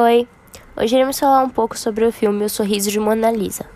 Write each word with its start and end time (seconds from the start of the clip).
Hoje 0.00 0.94
iremos 0.94 1.18
falar 1.18 1.42
um 1.42 1.50
pouco 1.50 1.76
sobre 1.76 2.04
o 2.04 2.12
filme 2.12 2.44
O 2.44 2.48
Sorriso 2.48 2.88
de 2.88 3.00
Mona 3.00 3.32
Lisa. 3.32 3.68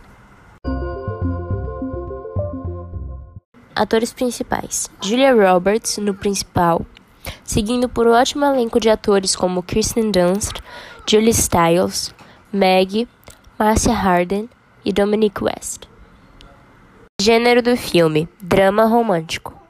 Atores 3.74 4.12
principais: 4.12 4.88
Julia 5.02 5.34
Roberts 5.34 5.98
no 5.98 6.14
principal, 6.14 6.86
seguindo 7.42 7.88
por 7.88 8.06
um 8.06 8.12
ótimo 8.12 8.44
elenco 8.44 8.78
de 8.78 8.88
atores 8.88 9.34
como 9.34 9.64
Kirsten 9.64 10.12
Dunst, 10.12 10.60
Julie 11.10 11.34
Stiles, 11.34 12.14
Maggie, 12.52 13.08
Marcia 13.58 13.92
Harden 13.92 14.48
e 14.84 14.92
Dominic 14.92 15.42
West. 15.42 15.88
Gênero 17.20 17.60
do 17.60 17.76
filme: 17.76 18.28
drama 18.40 18.84
romântico. 18.84 19.60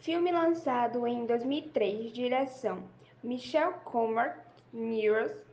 Filme 0.00 0.32
lançado 0.32 1.06
em 1.06 1.24
2003, 1.26 2.12
direção 2.12 2.82
Michelle 3.22 3.74
Comer 3.84 4.34
Mirrors, 4.72 5.44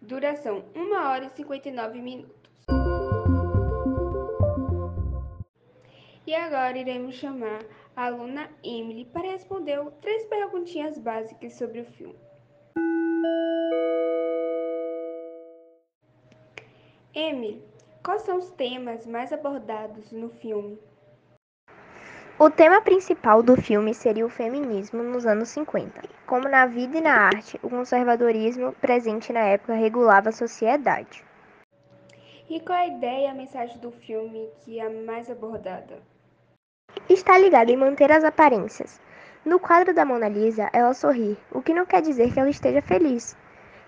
duração 0.00 0.64
1 0.74 0.92
hora 0.96 1.26
e 1.26 1.30
59 1.30 2.00
minutos. 2.00 2.50
E 6.26 6.34
agora 6.34 6.76
iremos 6.76 7.14
chamar 7.14 7.64
a 7.94 8.06
aluna 8.06 8.50
Emily 8.64 9.04
para 9.04 9.30
responder 9.30 9.78
três 10.00 10.24
perguntinhas 10.26 10.98
básicas 10.98 11.52
sobre 11.54 11.82
o 11.82 11.84
filme. 11.84 12.18
Emily, 17.14 17.62
quais 18.02 18.22
são 18.22 18.38
os 18.38 18.50
temas 18.50 19.06
mais 19.06 19.32
abordados 19.32 20.10
no 20.10 20.28
filme? 20.28 20.76
O 22.44 22.50
tema 22.50 22.80
principal 22.80 23.40
do 23.40 23.56
filme 23.56 23.94
seria 23.94 24.26
o 24.26 24.28
feminismo 24.28 25.00
nos 25.00 25.24
anos 25.26 25.48
50. 25.50 26.02
Como 26.26 26.48
na 26.48 26.66
vida 26.66 26.98
e 26.98 27.00
na 27.00 27.14
arte, 27.14 27.56
o 27.62 27.70
conservadorismo 27.70 28.72
presente 28.72 29.32
na 29.32 29.44
época 29.44 29.74
regulava 29.74 30.30
a 30.30 30.32
sociedade. 30.32 31.24
E 32.50 32.58
qual 32.58 32.76
é 32.76 32.82
a 32.82 32.86
ideia 32.88 33.26
e 33.26 33.30
a 33.30 33.34
mensagem 33.34 33.78
do 33.78 33.92
filme 33.92 34.50
que 34.58 34.80
é 34.80 34.88
mais 34.88 35.30
abordada? 35.30 36.02
Está 37.08 37.38
ligado 37.38 37.70
em 37.70 37.76
manter 37.76 38.10
as 38.10 38.24
aparências. 38.24 39.00
No 39.44 39.60
quadro 39.60 39.94
da 39.94 40.04
Mona 40.04 40.28
Lisa, 40.28 40.68
ela 40.72 40.94
sorri, 40.94 41.38
o 41.52 41.62
que 41.62 41.72
não 41.72 41.86
quer 41.86 42.02
dizer 42.02 42.32
que 42.32 42.40
ela 42.40 42.50
esteja 42.50 42.82
feliz. 42.82 43.36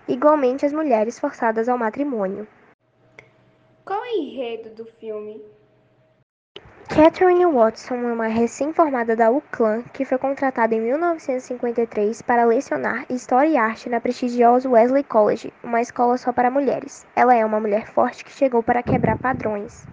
Igualmente 0.07 0.65
as 0.65 0.71
mulheres 0.71 1.19
forçadas 1.19 1.67
ao 1.67 1.77
matrimônio. 1.77 2.47
Qual 3.83 4.01
é 4.01 4.11
o 4.11 4.21
enredo 4.21 4.69
do 4.69 4.85
filme? 4.85 5.43
Catherine 6.87 7.45
Watson 7.45 7.95
é 7.95 8.13
uma 8.13 8.27
recém-formada 8.27 9.15
da 9.15 9.29
UCLan 9.29 9.81
que 9.91 10.05
foi 10.05 10.17
contratada 10.17 10.75
em 10.75 10.81
1953 10.81 12.21
para 12.21 12.45
lecionar 12.45 13.05
História 13.09 13.49
e 13.49 13.57
Arte 13.57 13.89
na 13.89 13.99
prestigiosa 13.99 14.69
Wesley 14.69 15.03
College, 15.03 15.51
uma 15.63 15.81
escola 15.81 16.17
só 16.17 16.31
para 16.31 16.51
mulheres. 16.51 17.05
Ela 17.15 17.35
é 17.35 17.43
uma 17.43 17.59
mulher 17.59 17.87
forte 17.87 18.23
que 18.23 18.31
chegou 18.31 18.63
para 18.63 18.83
quebrar 18.83 19.17
padrões. 19.17 19.85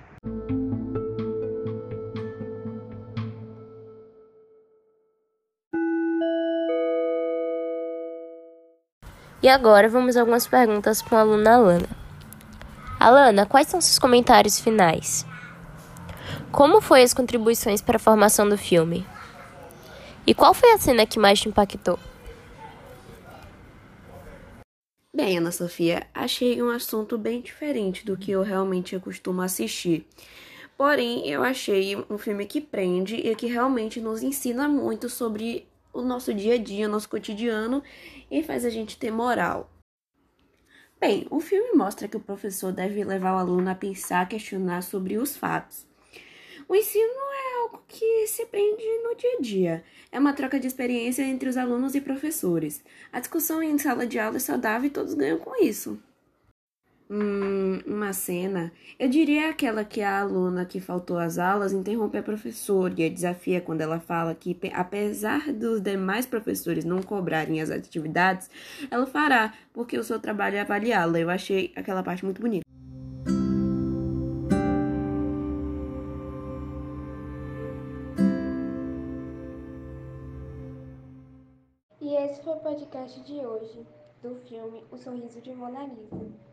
E 9.42 9.48
agora 9.48 9.88
vamos 9.88 10.16
a 10.16 10.20
algumas 10.20 10.46
perguntas 10.46 11.02
com 11.02 11.16
a 11.16 11.20
aluna 11.20 11.54
Alana. 11.54 11.88
Alana, 13.00 13.44
quais 13.44 13.66
são 13.66 13.80
seus 13.80 13.98
comentários 13.98 14.60
finais? 14.60 15.26
Como 16.52 16.82
foi 16.82 17.02
as 17.02 17.14
contribuições 17.14 17.80
para 17.80 17.96
a 17.96 17.98
formação 17.98 18.46
do 18.46 18.58
filme? 18.58 19.06
E 20.26 20.34
qual 20.34 20.52
foi 20.52 20.72
a 20.72 20.78
cena 20.78 21.06
que 21.06 21.18
mais 21.18 21.40
te 21.40 21.48
impactou? 21.48 21.98
Bem, 25.16 25.38
Ana 25.38 25.50
Sofia, 25.50 26.06
achei 26.12 26.62
um 26.62 26.68
assunto 26.68 27.16
bem 27.16 27.40
diferente 27.40 28.04
do 28.04 28.18
que 28.18 28.30
eu 28.30 28.42
realmente 28.42 28.98
costumo 28.98 29.40
assistir. 29.40 30.06
Porém, 30.76 31.26
eu 31.26 31.42
achei 31.42 31.96
um 32.10 32.18
filme 32.18 32.44
que 32.44 32.60
prende 32.60 33.16
e 33.16 33.34
que 33.34 33.46
realmente 33.46 33.98
nos 33.98 34.22
ensina 34.22 34.68
muito 34.68 35.08
sobre 35.08 35.66
o 35.90 36.02
nosso 36.02 36.34
dia 36.34 36.54
a 36.54 36.58
dia, 36.58 36.86
nosso 36.86 37.08
cotidiano 37.08 37.82
e 38.30 38.42
faz 38.42 38.66
a 38.66 38.70
gente 38.70 38.98
ter 38.98 39.10
moral. 39.10 39.70
Bem, 41.00 41.26
o 41.30 41.40
filme 41.40 41.72
mostra 41.74 42.06
que 42.06 42.16
o 42.16 42.20
professor 42.20 42.72
deve 42.72 43.02
levar 43.02 43.36
o 43.36 43.38
aluno 43.38 43.70
a 43.70 43.74
pensar, 43.74 44.28
questionar 44.28 44.82
sobre 44.82 45.16
os 45.16 45.34
fatos. 45.34 45.90
O 46.68 46.74
ensino 46.74 47.04
é 47.04 47.62
algo 47.62 47.82
que 47.88 48.26
se 48.26 48.46
prende 48.46 48.84
no 49.02 49.14
dia 49.16 49.36
a 49.38 49.40
dia. 49.40 49.84
É 50.10 50.18
uma 50.18 50.32
troca 50.32 50.60
de 50.60 50.66
experiência 50.66 51.22
entre 51.22 51.48
os 51.48 51.56
alunos 51.56 51.94
e 51.94 52.00
professores. 52.00 52.82
A 53.12 53.20
discussão 53.20 53.62
em 53.62 53.78
sala 53.78 54.06
de 54.06 54.18
aula 54.18 54.36
é 54.36 54.40
saudável 54.40 54.86
e 54.86 54.90
todos 54.90 55.14
ganham 55.14 55.38
com 55.38 55.62
isso. 55.62 55.98
Hum, 57.14 57.80
uma 57.86 58.14
cena, 58.14 58.72
eu 58.98 59.06
diria 59.06 59.50
aquela 59.50 59.84
que 59.84 60.00
a 60.00 60.20
aluna 60.20 60.64
que 60.64 60.80
faltou 60.80 61.18
às 61.18 61.36
aulas 61.36 61.70
interrompe 61.70 62.16
a 62.16 62.22
professora 62.22 62.94
e 62.96 63.04
a 63.04 63.08
desafia 63.10 63.60
quando 63.60 63.82
ela 63.82 64.00
fala 64.00 64.34
que, 64.34 64.56
apesar 64.72 65.52
dos 65.52 65.82
demais 65.82 66.24
professores 66.24 66.86
não 66.86 67.02
cobrarem 67.02 67.60
as 67.60 67.70
atividades, 67.70 68.48
ela 68.90 69.04
fará, 69.04 69.52
porque 69.74 69.98
o 69.98 70.04
seu 70.04 70.18
trabalho 70.18 70.56
é 70.56 70.60
avaliá-la. 70.60 71.20
Eu 71.20 71.28
achei 71.28 71.70
aquela 71.76 72.02
parte 72.02 72.24
muito 72.24 72.40
bonita. 72.40 72.71
E 82.12 82.14
esse 82.14 82.42
foi 82.42 82.52
o 82.52 82.60
podcast 82.60 83.18
de 83.22 83.40
hoje, 83.40 83.86
do 84.20 84.34
filme 84.46 84.84
O 84.90 84.98
Sorriso 84.98 85.40
de 85.40 85.54
Mona 85.54 85.86
Lisa. 85.86 86.51